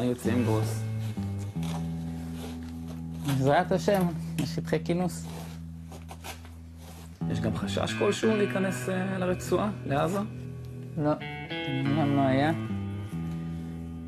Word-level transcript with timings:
יוצאים 0.00 0.44
גרוס? 0.44 0.82
בעזרת 3.26 3.72
השם, 3.72 4.06
לשטחי 4.40 4.84
כינוס. 4.84 5.26
יש 7.30 7.40
גם 7.40 7.56
חשש 7.56 7.94
כלשהו 7.98 8.36
להיכנס 8.36 8.88
אה, 8.88 9.18
לרצועה, 9.18 9.70
לעזה? 9.86 10.18
לא, 10.98 11.12
גם 11.98 12.16
לא 12.16 12.20
היה, 12.20 12.52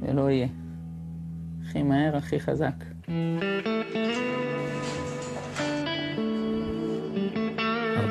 ולא 0.00 0.30
יהיה. 0.30 0.48
הכי 1.64 1.82
מהר, 1.82 2.16
הכי 2.16 2.41
חזק. 2.41 2.84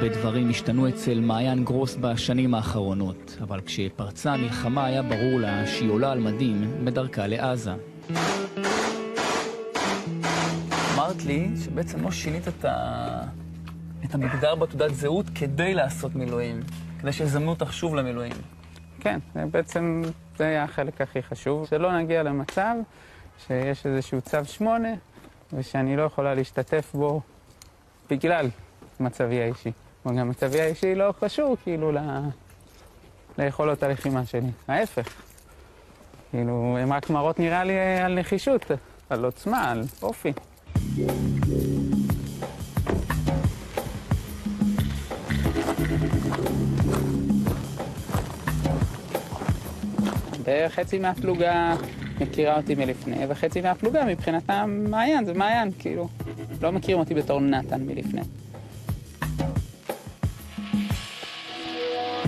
הרבה 0.03 0.15
דברים 0.15 0.49
השתנו 0.49 0.89
אצל 0.89 1.19
מעיין 1.19 1.63
גרוס 1.63 1.95
בשנים 1.95 2.53
האחרונות, 2.53 3.37
אבל 3.41 3.61
כשפרצה 3.61 4.33
המלחמה 4.33 4.85
היה 4.85 5.01
ברור 5.01 5.39
לה 5.39 5.67
שהיא 5.67 5.89
עולה 5.89 6.11
על 6.11 6.19
מדים 6.19 6.85
בדרכה 6.85 7.27
לעזה. 7.27 7.71
אמרת 10.93 11.23
לי 11.25 11.49
שבעצם 11.65 12.03
לא 12.03 12.11
שינית 12.11 12.47
את, 12.47 12.65
ה... 12.65 13.21
את 14.05 14.15
המגדר 14.15 14.55
בתעודת 14.55 14.93
זהות 14.93 15.25
כדי 15.35 15.73
לעשות 15.73 16.15
מילואים, 16.15 16.59
כדי 16.99 17.11
שיזמנו 17.11 17.49
אותך 17.49 17.73
שוב 17.73 17.95
למילואים. 17.95 18.35
כן, 18.99 19.19
בעצם 19.51 20.01
זה 20.37 20.45
היה 20.45 20.63
החלק 20.63 21.01
הכי 21.01 21.23
חשוב, 21.23 21.67
שלא 21.67 21.97
נגיע 21.97 22.23
למצב 22.23 22.75
שיש 23.47 23.85
איזשהו 23.85 24.21
צו 24.21 24.45
שמונה 24.45 24.93
ושאני 25.53 25.95
לא 25.95 26.01
יכולה 26.01 26.33
להשתתף 26.33 26.91
בו 26.93 27.21
בגלל 28.09 28.47
מצבי 28.99 29.41
האישי. 29.41 29.71
וגם 30.05 30.29
מצבי 30.29 30.61
האישי 30.61 30.95
לא 30.95 31.13
קשור 31.19 31.57
כאילו 31.63 31.91
ל... 31.91 31.97
ליכולות 33.37 33.83
הלחימה 33.83 34.25
שלי, 34.25 34.51
ההפך. 34.67 35.09
כאילו, 36.31 36.77
הן 36.79 36.91
רק 36.91 37.09
מראות 37.09 37.39
נראה 37.39 37.63
לי 37.63 37.73
על 38.05 38.19
נחישות, 38.19 38.65
על 39.09 39.25
עוצמה, 39.25 39.71
על 39.71 39.83
אופי. 40.01 40.33
וחצי 50.43 50.99
מהפלוגה 50.99 51.75
מכירה 52.19 52.57
אותי 52.57 52.75
מלפני, 52.75 53.25
וחצי 53.29 53.61
מהפלוגה 53.61 54.05
מבחינתם 54.05 54.85
מעיין, 54.89 55.25
זה 55.25 55.33
מעיין, 55.33 55.71
כאילו. 55.79 56.09
לא 56.61 56.71
מכירים 56.71 56.99
אותי 56.99 57.13
בתור 57.13 57.41
נתן 57.41 57.85
מלפני. 57.85 58.21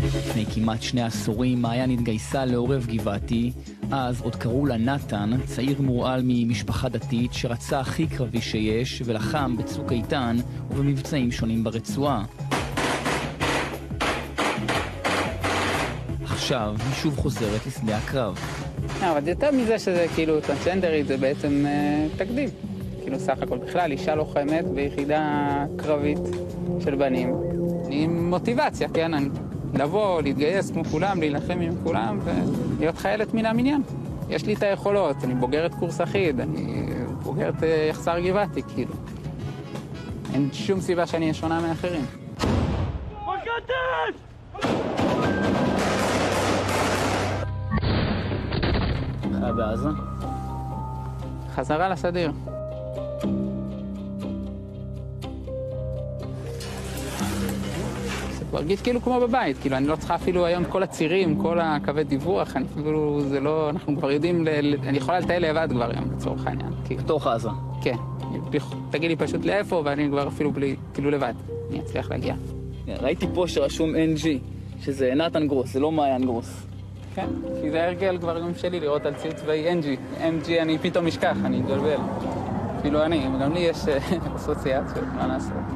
לפני 0.06 0.46
כמעט 0.46 0.82
שני 0.82 1.02
עשורים 1.02 1.62
מעיין 1.62 1.90
התגייסה 1.90 2.46
לעורב 2.46 2.86
גבעתי, 2.86 3.52
אז 3.92 4.22
עוד 4.22 4.36
קראו 4.36 4.66
לה 4.66 4.78
נתן, 4.78 5.32
צעיר 5.46 5.82
מורעל 5.82 6.22
ממשפחה 6.24 6.90
דתית 6.90 7.34
שרצה 7.34 7.80
הכי 7.80 8.08
קרבי 8.08 8.42
שיש 8.42 9.02
ולחם 9.06 9.58
בצוק 9.58 9.92
איתן 9.92 10.36
ובמבצעים 10.70 11.32
שונים 11.32 11.64
ברצועה. 11.64 12.24
עכשיו 16.24 16.76
היא 16.86 16.94
שוב 16.96 17.18
חוזרת 17.18 17.68
לשדה 17.68 17.98
הקרב. 17.98 18.40
לא, 19.02 19.12
אבל 19.12 19.28
יותר 19.28 19.52
מזה 19.52 19.80
שזה 19.80 20.06
כאילו 20.16 20.42
טרנסג'נדרית, 20.42 21.08
זה 21.08 21.18
בעצם 21.18 21.66
אה, 21.66 22.08
תקדים. 22.18 22.50
כאילו 23.02 23.20
סך 23.20 23.38
הכל 23.42 23.58
בכלל, 23.58 23.92
אישה 23.92 24.16
לוחמת 24.16 24.66
ביחידה 24.66 25.66
קרבית 25.78 26.20
של 26.80 26.96
בנים, 26.96 27.34
עם 27.90 28.30
מוטיבציה, 28.30 28.90
כן? 28.94 29.14
אני, 29.14 29.30
לבוא, 29.76 30.22
להתגייס 30.22 30.72
כמו 30.72 30.84
כולם, 30.86 31.20
להילחם 31.20 31.60
עם 31.62 31.74
כולם 31.84 32.20
ולהיות 32.24 32.98
חיילת 32.98 33.34
מן 33.34 33.46
המניין. 33.46 33.82
יש 34.30 34.46
לי 34.46 34.54
את 34.54 34.64
היכולות, 34.64 35.16
אני 35.24 35.36
בוגרת 35.36 35.74
קורס 35.74 36.02
אחיד, 36.02 36.40
אני 36.40 36.84
בוגרת 37.24 37.64
אה, 37.64 37.88
יחסר 37.90 38.20
גבעתי, 38.20 38.62
כאילו. 38.64 38.94
אין 40.34 40.50
שום 40.54 40.82
סיבה 40.82 41.08
שאני 41.08 41.26
אהיה 41.26 41.34
שונה 41.34 41.62
מאחרים. 41.62 42.06
בעזה? 49.56 49.90
חזרה 51.56 51.90
לסדיר. 51.90 52.32
מרגיש 58.54 58.82
כאילו 58.82 59.02
כמו 59.02 59.20
בבית, 59.20 59.58
כאילו 59.58 59.78
אני 59.78 59.88
לא 59.88 59.96
צריכה 59.96 60.16
אפילו 60.16 60.46
היום 60.46 60.66
כל 60.66 60.84
הצירים, 60.84 61.42
כל 61.42 61.60
הקווי 61.60 62.04
דיווח, 62.04 62.56
אני 62.56 62.66
אפילו, 62.74 63.22
זה 63.22 63.40
לא, 63.40 63.70
אנחנו 63.70 63.98
כבר 63.98 64.12
יודעים, 64.12 64.46
ל, 64.46 64.50
ל, 64.62 64.76
אני 64.88 64.98
יכולה 64.98 65.20
לטייל 65.20 65.46
לבד 65.50 65.68
כבר 65.72 65.92
היום 65.92 66.06
לצורך 66.16 66.48
העניין. 66.48 66.74
כאילו. 66.86 67.04
בתוך 67.04 67.28
עזה. 67.28 67.50
כן, 67.82 67.96
תגיד 68.92 69.10
לי 69.10 69.16
פשוט 69.16 69.46
לאיפה 69.46 69.82
ואני 69.86 70.08
כבר 70.10 70.28
אפילו 70.28 70.52
בלי, 70.52 70.76
כאילו 70.94 71.12
לבד, 71.12 71.34
אני 71.70 71.80
אצליח 71.80 72.12
להגיע. 72.12 72.36
ראיתי 72.88 73.26
פה 73.34 73.48
שרשום 73.48 73.96
NG, 73.96 74.26
שזה 74.82 75.14
נתן 75.16 75.48
גרוס, 75.48 75.74
זה 75.74 75.80
לא 75.80 75.92
מעיין 75.92 76.26
גרוס. 76.26 76.66
כן, 77.16 77.28
כי 77.62 77.72
זה 77.72 77.86
הרגל 77.86 78.18
כבר 78.18 78.40
גם 78.40 78.52
שלי 78.58 78.80
לראות 78.80 79.06
על 79.06 79.14
ציר 79.14 79.32
צבאי 79.32 79.66
NG. 79.82 80.20
NG 80.20 80.62
אני 80.62 80.78
פתאום 80.78 81.08
אשכח, 81.08 81.38
אני 81.46 81.60
אתבלבל. 81.60 81.98
אפילו 82.80 83.04
אני, 83.04 83.28
גם 83.42 83.54
לי 83.54 83.60
יש 83.60 83.88
אה, 83.88 83.98
אסוציאציות, 84.36 85.06
מה 85.16 85.28
לעשות. 85.28 85.75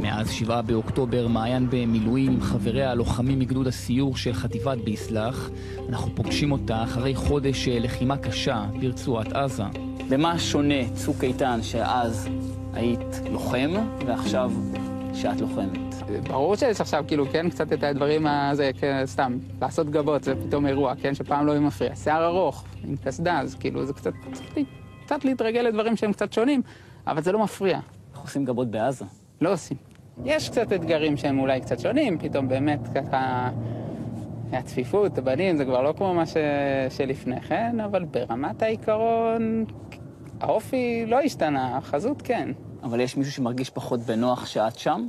מאז 0.00 0.30
7 0.30 0.62
באוקטובר 0.62 1.28
מעיין 1.28 1.66
במילואים 1.70 2.40
חבריה 2.40 2.90
הלוחמים 2.90 3.38
מגדוד 3.38 3.66
הסיור 3.66 4.16
של 4.16 4.32
חטיבת 4.32 4.78
ביסלח. 4.78 5.50
אנחנו 5.88 6.14
פוגשים 6.14 6.52
אותה 6.52 6.84
אחרי 6.84 7.14
חודש 7.14 7.64
של 7.64 7.78
לחימה 7.82 8.16
קשה 8.16 8.66
ברצועת 8.80 9.32
עזה. 9.32 9.62
במה 10.08 10.38
שונה 10.38 10.90
צוק 10.94 11.24
איתן 11.24 11.58
שאז 11.62 12.28
היית 12.72 13.20
לוחם 13.30 13.70
ועכשיו 14.06 14.52
שאת 15.14 15.40
לוחמת? 15.40 15.78
ברור 16.28 16.56
שיש 16.56 16.80
עכשיו, 16.80 17.04
כאילו, 17.08 17.26
כן, 17.32 17.50
קצת 17.50 17.72
את 17.72 17.82
הדברים 17.82 18.26
הזה, 18.26 18.70
כן, 18.78 19.02
סתם, 19.06 19.38
לעשות 19.60 19.90
גבות, 19.90 20.24
זה 20.24 20.34
פתאום 20.46 20.66
אירוע, 20.66 20.94
כן, 21.02 21.14
שפעם 21.14 21.46
לא 21.46 21.52
יהיה 21.52 21.60
מפריע. 21.60 21.96
שיער 21.96 22.26
ארוך, 22.26 22.64
עם 22.84 22.96
קסדה, 23.04 23.40
אז 23.40 23.54
כאילו, 23.54 23.86
זה 23.86 23.92
קצת, 23.92 24.12
קצת 25.04 25.24
להתרגל 25.24 25.60
לדברים 25.60 25.96
שהם 25.96 26.12
קצת 26.12 26.32
שונים, 26.32 26.62
אבל 27.06 27.22
זה 27.22 27.32
לא 27.32 27.38
מפריע. 27.38 27.80
איך 28.12 28.20
עושים 28.22 28.44
גבות 28.44 28.70
בעזה? 28.70 29.04
לא 29.40 29.52
עושים. 29.52 29.89
יש 30.24 30.48
קצת 30.48 30.72
אתגרים 30.72 31.16
שהם 31.16 31.38
אולי 31.38 31.60
קצת 31.60 31.78
שונים, 31.78 32.18
פתאום 32.18 32.48
באמת 32.48 32.80
ככה... 32.94 33.50
הצפיפות, 34.52 35.18
הבנים, 35.18 35.56
זה 35.56 35.64
כבר 35.64 35.82
לא 35.82 35.94
כמו 35.96 36.14
מה 36.14 36.26
ש... 36.26 36.36
שלפני 36.90 37.40
כן, 37.40 37.80
אבל 37.80 38.04
ברמת 38.04 38.62
העיקרון, 38.62 39.64
האופי 40.40 41.04
לא 41.06 41.20
השתנה, 41.20 41.76
החזות 41.76 42.22
כן. 42.22 42.48
אבל 42.82 43.00
יש 43.00 43.16
מישהו 43.16 43.32
שמרגיש 43.32 43.70
פחות 43.70 44.00
בנוח 44.00 44.46
שאת 44.46 44.78
שם? 44.78 45.08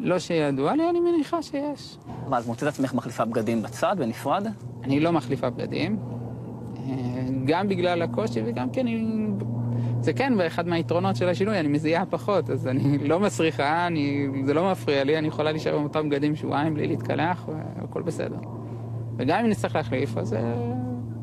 לא 0.00 0.18
שידוע 0.18 0.76
לי, 0.76 0.90
אני 0.90 1.00
מניחה 1.00 1.42
שיש. 1.42 1.96
מה, 2.28 2.38
את 2.38 2.46
מוצאת 2.46 2.68
עצמך 2.68 2.94
מחליפה 2.94 3.24
בגדים 3.24 3.62
בצד, 3.62 3.96
בנפרד? 3.98 4.46
אני 4.84 5.00
לא 5.00 5.12
מחליפה 5.12 5.50
בגדים, 5.50 5.98
אה, 6.76 6.92
גם 7.44 7.68
בגלל 7.68 8.02
הקושי 8.02 8.42
וגם 8.44 8.70
כי 8.70 8.80
אני... 8.80 9.25
זה 10.06 10.12
כן, 10.12 10.36
באחד 10.36 10.68
מהיתרונות 10.68 11.16
של 11.16 11.28
השינוי, 11.28 11.60
אני 11.60 11.68
מזיעה 11.68 12.06
פחות, 12.06 12.50
אז 12.50 12.66
אני 12.66 12.98
לא 13.08 13.20
מסריחה, 13.20 13.86
אני... 13.86 14.28
זה 14.44 14.54
לא 14.54 14.70
מפריע 14.70 15.04
לי, 15.04 15.18
אני 15.18 15.28
יכולה 15.28 15.52
להישאר 15.52 15.76
עם 15.76 15.82
אותם 15.82 16.08
בגדים 16.08 16.36
שבועיים 16.36 16.74
בלי 16.74 16.86
להתקלח, 16.86 17.48
והכל 17.78 18.02
בסדר. 18.02 18.38
וגם 19.16 19.40
אם 19.44 19.50
נצטרך 19.50 19.76
להחליף, 19.76 20.16
אז 20.16 20.34
אה, 20.34 20.54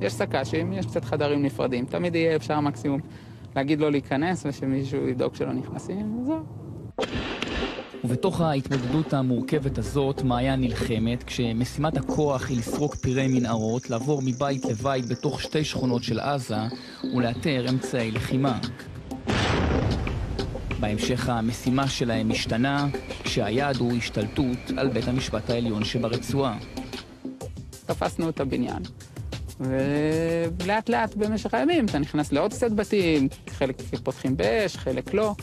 יש 0.02 0.14
סק"שים, 0.14 0.74
יש 0.74 0.86
קצת 0.86 1.06
חדרים 1.06 1.44
נפרדים. 1.44 1.86
תמיד 1.86 2.16
יהיה 2.16 2.36
אפשר 2.36 2.60
מקסימום 2.60 3.00
להגיד 3.56 3.80
לא 3.80 3.92
להיכנס 3.92 4.46
ושמישהו 4.46 5.08
יבדוק 5.08 5.36
שלא 5.36 5.54
נכנסים, 5.54 6.20
וזהו. 6.22 6.44
ובתוך 8.04 8.42
ההתמודדות 8.42 9.14
המורכבת 9.14 9.78
הזאת, 9.78 10.24
מעיין 10.24 10.62
נלחמת, 10.62 11.24
כשמשימת 11.24 11.98
הכוח 11.98 12.50
היא 12.50 12.58
לסרוק 12.58 12.96
פירי 12.96 13.28
מנהרות, 13.28 13.90
לעבור 13.90 14.22
מבית 14.22 14.66
לבית 14.66 15.06
בתוך 15.06 15.42
שתי 15.42 15.64
שכונות 15.64 16.04
של 16.04 16.20
עזה, 16.20 16.58
ולאתר 17.16 17.66
אמצעי 17.70 18.12
לחימה. 18.12 18.60
בהמשך 20.80 21.30
המשימה 21.30 21.88
שלהם 21.88 22.30
משתנה, 22.30 22.88
כשהיעד 23.24 23.78
הוא 23.78 23.94
השתלטות 23.94 24.58
על 24.78 24.90
בית 24.90 25.08
המשפט 25.08 25.50
העליון 25.50 25.86
שברצועה. 25.86 26.58
תפסנו 27.86 28.30
את 28.30 28.40
הבניין, 28.40 28.84
ולאט 29.60 30.90
לאט 30.90 31.16
במשך 31.16 31.54
הימים 31.54 31.86
אתה 31.86 32.00
נכנס 32.00 32.32
לעוד 32.32 32.54
קצת 32.54 32.72
בתים, 32.72 33.28
חלק 33.50 33.82
פותחים 34.04 34.38
באש, 34.38 34.78
חלק 34.78 35.14
לא. 35.14 35.36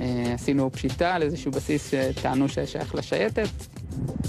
אה, 0.00 0.32
עשינו 0.34 0.72
פשיטה 0.72 1.14
על 1.14 1.22
איזשהו 1.22 1.52
בסיס 1.52 1.90
שטענו 1.90 2.48
ששייך 2.48 2.94
לשייטת. 2.94 3.48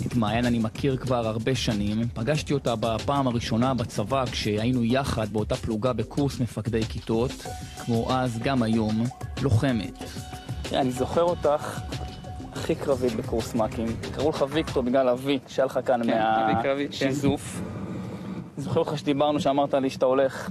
את 0.07 0.15
מעיין 0.15 0.45
אני 0.45 0.59
מכיר 0.59 0.97
כבר 0.97 1.27
הרבה 1.27 1.55
שנים. 1.55 2.07
פגשתי 2.13 2.53
אותה 2.53 2.75
בפעם 2.75 3.27
הראשונה 3.27 3.73
בצבא 3.73 4.25
כשהיינו 4.25 4.83
יחד 4.83 5.33
באותה 5.33 5.55
פלוגה 5.55 5.93
בקורס 5.93 6.39
מפקדי 6.39 6.83
כיתות, 6.83 7.31
כמו 7.85 8.13
אז 8.13 8.39
גם 8.43 8.63
היום, 8.63 9.03
לוחמת. 9.41 10.03
אני 10.73 10.91
זוכר 10.91 11.23
אותך 11.23 11.79
הכי 12.53 12.75
קרבית 12.75 13.15
בקורס 13.15 13.55
מ"כים. 13.55 13.87
קראו 14.15 14.29
לך 14.29 14.45
ויקטור 14.49 14.83
בגלל 14.83 15.09
אבי, 15.09 15.39
שהיה 15.47 15.65
לך 15.65 15.79
כאן 15.85 16.01
כן, 16.03 16.19
מהשיזוף. 16.89 17.61
אני 18.55 18.63
זוכר 18.63 18.79
אותך 18.79 18.97
שדיברנו, 18.97 19.39
שאמרת 19.39 19.73
לי 19.73 19.89
שאתה 19.89 20.05
הולך 20.05 20.49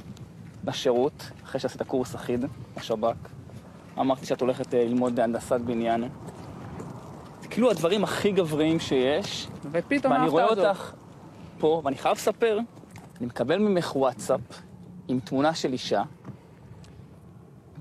בשירות, 0.65 1.31
אחרי 1.45 1.61
שעשית 1.61 1.83
קורס 1.83 2.15
אחיד 2.15 2.45
בשב"כ. 2.77 3.44
אמרתי 3.99 4.27
שאת 4.27 4.41
הולכת 4.41 4.75
אה, 4.75 4.85
ללמוד 4.85 5.21
הנדסת 5.21 5.61
בניין. 5.61 6.05
זה 7.43 7.49
כאילו 7.49 7.71
הדברים 7.71 8.05
הכי 8.05 8.33
גבריים 8.33 8.81
שיש. 8.81 9.49
ופתאום 9.71 10.13
ואני 10.13 10.29
רואה 10.29 10.45
הזאת. 10.45 10.59
אותך 10.59 10.95
פה, 11.59 11.83
ואני 11.85 11.97
חייב 11.97 12.17
לספר, 12.17 12.59
אני 13.19 13.27
מקבל 13.27 13.59
ממך 13.59 13.97
וואטסאפ 13.97 14.41
עם 15.09 15.21
תמונה 15.21 15.55
של 15.55 15.73
אישה, 15.73 16.03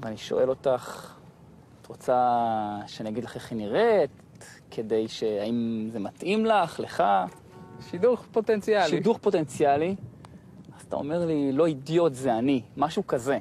ואני 0.01 0.18
שואל 0.18 0.50
אותך, 0.50 1.13
את 1.81 1.88
רוצה 1.88 2.39
שאני 2.88 3.10
אגיד 3.10 3.24
לך 3.24 3.36
איך 3.36 3.51
היא 3.51 3.57
נראית? 3.57 4.10
כדי 4.71 5.07
ש... 5.07 5.24
האם 5.24 5.89
זה 5.92 6.00
מתאים 6.00 6.45
לך, 6.45 6.80
לך? 6.80 7.04
שידוך 7.89 8.25
פוטנציאלי. 8.31 8.89
שידוך 8.89 9.18
פוטנציאלי. 9.18 9.95
אז 10.77 10.81
אתה 10.81 10.95
אומר 10.95 11.25
לי, 11.25 11.51
לא 11.51 11.65
אידיוט, 11.65 12.13
זה 12.13 12.38
אני, 12.38 12.62
משהו 12.77 13.07
כזה. 13.07 13.39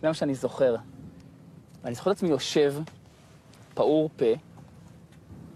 זה 0.00 0.08
מה 0.08 0.14
שאני 0.14 0.34
זוכר. 0.34 0.76
ואני 1.82 1.94
זוכר 1.94 2.10
את 2.10 2.16
עצמי 2.16 2.28
יושב, 2.28 2.74
פעור 3.74 4.10
פה, 4.16 4.24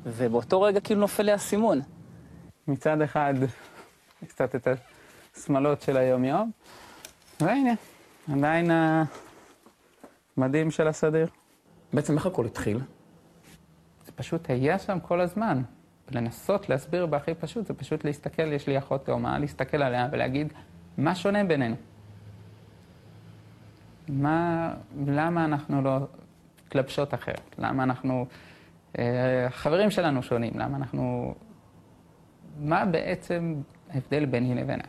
ובאותו 0.05 0.63
רגע 0.63 0.81
כאילו 0.81 1.01
נופל 1.01 1.23
לי 1.23 1.33
האסימון. 1.33 1.81
מצד 2.69 3.01
אחד, 3.01 3.35
קצת 4.29 4.55
את 4.55 4.69
השמלות 5.37 5.83
של 5.83 5.97
היום-יום, 5.97 6.51
והנה, 7.41 7.73
עדיין 8.33 8.71
המדים 10.37 10.71
של 10.71 10.89
הסדיר. 10.89 11.27
בעצם 11.93 12.17
איך 12.17 12.27
הכל 12.27 12.47
התחיל? 12.47 12.81
זה 14.07 14.13
פשוט 14.13 14.51
היה 14.51 14.79
שם 14.79 14.99
כל 15.01 15.21
הזמן. 15.21 15.63
לנסות 16.11 16.69
להסביר 16.69 17.07
בהכי 17.07 17.35
פשוט, 17.35 17.67
זה 17.67 17.75
פשוט 17.75 18.05
להסתכל, 18.05 18.53
יש 18.53 18.67
לי 18.67 18.79
אחות 18.79 19.07
תאומה, 19.07 19.39
להסתכל 19.39 19.83
עליה 19.83 20.09
ולהגיד, 20.13 20.53
מה 20.99 21.15
שונה 21.15 21.45
בינינו? 21.45 21.77
מה, 24.09 24.71
למה 25.07 25.45
אנחנו 25.45 25.83
לא 25.83 25.99
מתלבשות 26.67 27.15
אחרת? 27.15 27.55
למה 27.59 27.83
אנחנו, 27.83 28.27
אה, 28.99 29.47
החברים 29.47 29.91
שלנו 29.91 30.23
שונים? 30.23 30.53
למה 30.55 30.77
אנחנו, 30.77 31.35
מה 32.59 32.85
בעצם 32.85 33.55
ההבדל 33.91 34.25
ביני 34.25 34.55
לבינה? 34.55 34.85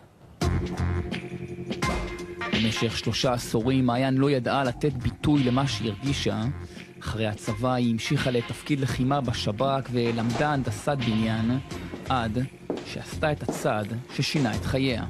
במשך 2.54 2.98
שלושה 2.98 3.34
עשורים 3.34 3.86
מעיין 3.86 4.18
לא 4.18 4.30
ידעה 4.30 4.64
לתת 4.64 4.94
ביטוי 4.94 5.44
למה 5.44 5.68
שהיא 5.68 5.92
הרגישה. 5.92 6.42
אחרי 7.00 7.28
הצבא 7.28 7.74
היא 7.74 7.92
המשיכה 7.92 8.32
לתפקיד 8.32 8.80
לחימה 8.80 9.22
בשב"כ 9.22 9.90
ולמדה 9.92 10.54
הנדסת 10.54 10.98
בניין, 10.98 11.60
עד 12.10 12.38
שעשתה 12.86 13.32
את 13.32 13.44
הצעד 13.44 13.94
ששינה 14.14 14.56
את 14.56 14.66
חייה. 14.66 15.06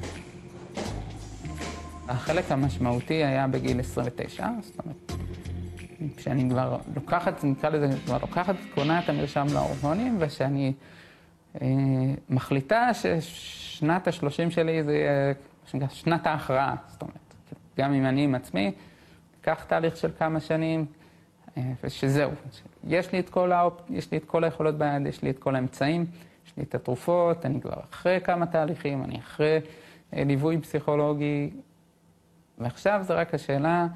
החלק 2.16 2.52
המשמעותי 2.52 3.14
היה 3.14 3.46
בגיל 3.46 3.80
29, 3.80 4.48
זאת 4.62 4.80
אומרת, 4.84 5.12
כשאני 6.16 6.50
כבר 6.50 6.78
לוקחת, 6.94 7.44
נקרא 7.44 7.70
לזה, 7.70 7.88
כבר 8.04 8.18
לוקחת, 8.22 8.54
קונה 8.74 8.98
את 8.98 9.08
המרשם 9.08 9.46
להורמונים, 9.52 10.16
ושאני 10.20 10.72
אה, 11.62 11.68
מחליטה 12.30 12.90
ששנת 12.94 14.08
ה-30 14.08 14.50
שלי 14.50 14.82
זה 14.82 15.32
שנקרא 15.66 15.88
שנת 15.88 16.26
ההכרעה, 16.26 16.74
זאת 16.88 17.02
אומרת, 17.02 17.34
גם 17.78 17.92
אם 17.92 18.06
אני 18.06 18.24
עם 18.24 18.34
עצמי, 18.34 18.72
אקח 19.40 19.64
תהליך 19.64 19.96
של 19.96 20.10
כמה 20.18 20.40
שנים, 20.40 20.86
אה, 21.56 21.62
ושזהו, 21.84 22.30
יש 22.84 23.12
לי, 23.12 23.22
האופ... 23.36 23.80
יש 23.90 24.12
לי 24.12 24.18
את 24.18 24.24
כל 24.24 24.44
היכולות 24.44 24.74
ביד, 24.78 25.06
יש 25.06 25.22
לי 25.22 25.30
את 25.30 25.38
כל 25.38 25.56
האמצעים, 25.56 26.06
יש 26.46 26.52
לי 26.56 26.62
את 26.62 26.74
התרופות, 26.74 27.46
אני 27.46 27.60
כבר 27.60 27.76
אחרי 27.90 28.20
כמה 28.24 28.46
תהליכים, 28.46 29.04
אני 29.04 29.18
אחרי 29.18 29.58
אה, 30.16 30.24
ליווי 30.24 30.58
פסיכולוגי, 30.58 31.50
ועכשיו 32.58 33.00
זה 33.02 33.14
רק 33.14 33.34
השאלה 33.34 33.86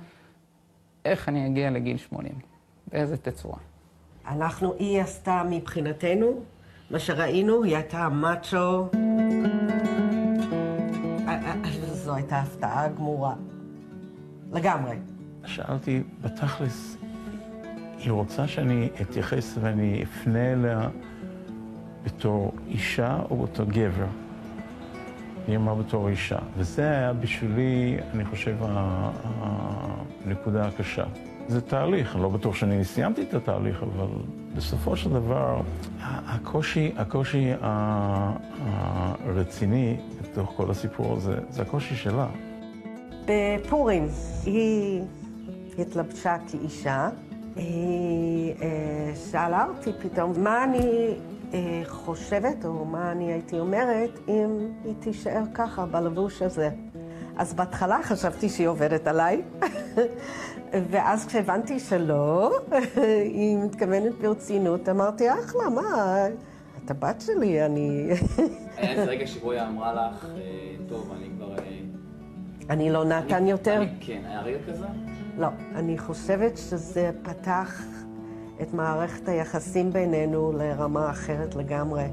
איך 1.04 1.28
אני 1.28 1.46
אגיע 1.46 1.70
לגיל 1.70 1.96
80, 1.96 2.32
באיזה 2.88 3.16
תצורה. 3.16 3.58
אנחנו, 4.28 4.74
היא 4.78 5.00
עשתה 5.00 5.42
מבחינתנו, 5.50 6.40
מה 6.90 6.98
שראינו, 6.98 7.64
היא 7.64 7.76
הייתה 7.76 8.08
מאצ'ו. 8.08 8.88
אה, 11.28 11.54
זו 11.92 12.14
הייתה 12.14 12.38
הפתעה 12.38 12.88
גמורה. 12.88 13.34
לגמרי. 14.52 14.96
שאלתי, 15.44 16.02
בתכלס, 16.22 16.96
היא 17.98 18.10
רוצה 18.10 18.48
שאני 18.48 18.88
אתייחס 19.00 19.58
ואני 19.60 20.02
אפנה 20.02 20.52
אליה 20.52 20.88
בתור 22.04 22.52
אישה 22.68 23.18
או 23.30 23.36
בתור 23.36 23.66
גבר? 23.66 24.06
היא 25.48 25.56
אמרה 25.56 25.74
בתור 25.74 26.08
אישה. 26.08 26.38
וזה 26.56 26.90
היה 26.90 27.12
בשבילי, 27.12 27.98
אני 28.14 28.24
חושב, 28.24 28.56
הנקודה 30.24 30.66
הקשה. 30.66 31.04
זה 31.48 31.60
תהליך, 31.60 32.14
אני 32.14 32.22
לא 32.22 32.28
בטוח 32.28 32.54
שאני 32.54 32.84
סיימתי 32.84 33.22
את 33.22 33.34
התהליך, 33.34 33.82
אבל 33.82 34.06
בסופו 34.56 34.96
של 34.96 35.10
דבר, 35.10 35.60
הקושי, 36.02 36.92
הקושי 36.96 37.52
הרציני 39.26 39.96
בתוך 40.22 40.52
כל 40.56 40.70
הסיפור 40.70 41.16
הזה, 41.16 41.34
זה 41.50 41.62
הקושי 41.62 41.96
שלה. 41.96 42.26
בפורים 43.26 44.06
היא 44.44 45.02
התלבשה 45.78 46.36
כאישה. 46.50 47.08
היא 47.56 48.54
אה, 48.62 49.12
שאלה 49.30 49.66
אותי 49.68 49.90
פתאום, 50.02 50.32
מה 50.44 50.64
אני 50.64 51.14
חושבת, 51.84 52.64
או 52.64 52.84
מה 52.84 53.12
אני 53.12 53.32
הייתי 53.32 53.60
אומרת, 53.60 54.18
אם 54.28 54.68
היא 54.84 54.94
תישאר 55.00 55.42
ככה, 55.54 55.86
בלבוש 55.86 56.42
הזה. 56.42 56.70
אז 57.36 57.54
בהתחלה 57.54 57.98
חשבתי 58.02 58.48
שהיא 58.48 58.68
עובדת 58.68 59.06
עליי, 59.06 59.42
ואז 60.90 61.26
כשהבנתי 61.26 61.80
שלא, 61.80 62.58
היא 63.34 63.58
מתכוונת 63.58 64.12
ברצינות, 64.20 64.88
אמרתי, 64.88 65.32
אחלה, 65.32 65.68
מה, 65.74 66.26
את 66.84 66.90
הבת 66.90 67.20
שלי, 67.20 67.66
אני... 67.66 68.10
היה 68.76 68.92
איזה 68.92 69.04
רגע 69.04 69.26
שבו 69.26 69.52
היא 69.52 69.62
אמרה 69.62 69.94
לך, 69.94 70.26
טוב, 70.88 71.12
אני 71.16 71.28
כבר... 71.36 71.54
אני 72.70 72.90
לא 72.90 73.04
נתן 73.04 73.46
יותר? 73.46 73.82
כן, 74.00 74.20
היה 74.26 74.40
רגע 74.40 74.58
כזה? 74.68 74.86
לא, 75.38 75.48
אני 75.74 75.98
חושבת 75.98 76.56
שזה 76.56 77.10
פתח 77.22 77.82
את 78.62 78.74
מערכת 78.74 79.28
היחסים 79.28 79.92
בינינו 79.92 80.52
לרמה 80.52 81.10
אחרת 81.10 81.54
לגמרי. 81.54 82.04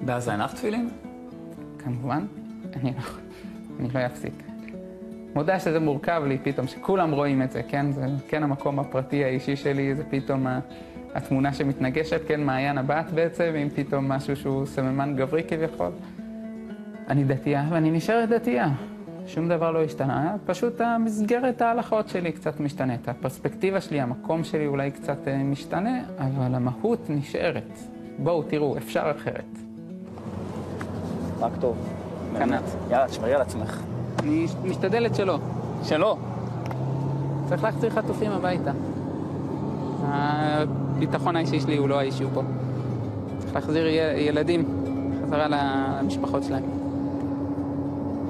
בעזה 0.00 0.32
אין 0.32 0.40
לך 0.40 0.54
תפילין? 0.54 0.88
כמובן, 1.78 2.26
אני 2.76 2.90
לא, 2.90 3.02
אני 3.80 3.88
לא 3.94 4.06
אפסיק. 4.06 4.32
מודה 5.34 5.60
שזה 5.60 5.80
מורכב 5.80 6.22
לי 6.26 6.38
פתאום, 6.42 6.66
שכולם 6.66 7.10
רואים 7.10 7.42
את 7.42 7.52
זה, 7.52 7.62
כן? 7.62 7.92
זה 7.92 8.06
כן 8.28 8.42
המקום 8.42 8.78
הפרטי 8.78 9.24
האישי 9.24 9.56
שלי, 9.56 9.94
זה 9.94 10.04
פתאום 10.10 10.46
התמונה 11.14 11.52
שמתנגשת, 11.52 12.20
כן, 12.28 12.40
מעיין 12.44 12.78
הבת 12.78 13.10
בעצם, 13.14 13.52
עם 13.56 13.68
פתאום 13.68 14.08
משהו 14.08 14.36
שהוא 14.36 14.66
סממן 14.66 15.16
גברי 15.16 15.42
כביכול. 15.48 15.90
אני 17.08 17.24
דתייה 17.24 17.64
ואני 17.70 17.90
נשארת 17.90 18.28
דתייה. 18.28 18.68
שום 19.26 19.48
דבר 19.48 19.70
לא 19.70 19.82
השתנה, 19.84 20.36
פשוט 20.46 20.80
המסגרת 20.80 21.62
ההלכות 21.62 22.08
שלי 22.08 22.32
קצת 22.32 22.60
משתנית. 22.60 23.08
הפרספקטיבה 23.08 23.80
שלי, 23.80 24.00
המקום 24.00 24.44
שלי 24.44 24.66
אולי 24.66 24.90
קצת 24.90 25.18
משתנה, 25.44 26.00
אבל 26.18 26.54
המהות 26.54 27.00
נשארת. 27.08 27.78
בואו, 28.18 28.42
תראו, 28.42 28.76
אפשר 28.76 29.12
אחרת. 29.16 29.58
רק 31.40 31.52
טוב. 31.60 31.76
קנ"ט. 32.38 32.62
יאללה, 32.90 33.08
תשמרי 33.08 33.34
על 33.34 33.40
עצמך. 33.40 33.82
אני 34.18 34.46
משתדלת 34.64 35.14
שלא. 35.14 35.38
שלא. 35.82 36.16
צריך 37.48 37.64
להחזיר 37.64 37.90
חטופים 37.90 38.32
הביתה. 38.32 38.72
הביטחון 40.04 41.36
האישי 41.36 41.60
שלי 41.60 41.76
הוא 41.76 41.88
לא 41.88 41.98
האישיו 41.98 42.28
פה. 42.34 42.42
צריך 43.38 43.54
להחזיר 43.54 43.86
ילדים 44.16 44.64
חזרה 45.22 45.48
למשפחות 45.48 46.44
שלהם. 46.44 46.85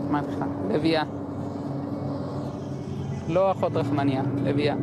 אמרתי 0.09 0.29
לך, 0.33 0.45
לביאה. 0.71 1.03
לא 3.29 3.53
אחות 3.53 3.77
רחמניה, 3.77 4.23
לביאה. 4.45 4.77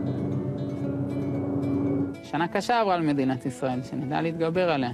שנה 2.24 2.48
קשה 2.48 2.82
עברה 2.82 2.98
למדינת 2.98 3.46
ישראל, 3.46 3.84
שנדע 3.84 4.22
להתגבר 4.22 4.72
עליה. 4.72 4.92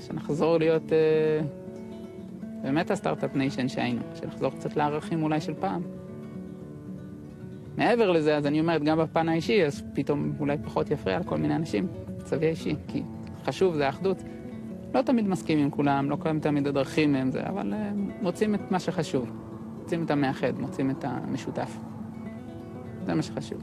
שנחזור 0.00 0.58
להיות 0.58 0.92
אה, 0.92 1.40
באמת 2.62 2.90
ה 2.90 2.95
start-up 2.95 3.34
nation 3.34 3.68
שהיינו, 3.68 4.00
שנחזור 4.14 4.50
קצת 4.50 4.76
לערכים 4.76 5.22
אולי 5.22 5.40
של 5.40 5.54
פעם. 5.54 5.82
מעבר 7.76 8.10
לזה, 8.10 8.36
אז 8.36 8.46
אני 8.46 8.60
אומרת, 8.60 8.82
גם 8.82 8.98
בפן 8.98 9.28
האישי, 9.28 9.64
אז 9.64 9.82
פתאום 9.94 10.32
אולי 10.40 10.56
פחות 10.64 10.90
יפריע 10.90 11.18
לכל 11.18 11.36
מיני 11.36 11.56
אנשים, 11.56 11.86
מצבי 12.16 12.46
האישי, 12.46 12.74
כי 12.88 13.02
חשוב, 13.44 13.74
זה 13.74 13.86
האחדות. 13.86 14.22
לא 14.94 15.02
תמיד 15.02 15.28
מסכים 15.28 15.58
עם 15.58 15.70
כולם, 15.70 16.10
לא 16.10 16.16
תמיד 16.40 16.66
הדרכים 16.66 17.14
הם 17.14 17.30
זה, 17.30 17.42
אבל 17.48 17.72
uh, 17.72 17.76
מוצאים 18.22 18.54
את 18.54 18.70
מה 18.70 18.80
שחשוב. 18.80 19.32
מוצאים 19.78 20.02
את 20.02 20.10
המאחד, 20.10 20.58
מוצאים 20.58 20.90
את 20.90 21.04
המשותף. 21.04 21.78
זה 23.06 23.14
מה 23.14 23.22
שחשוב. 23.22 23.58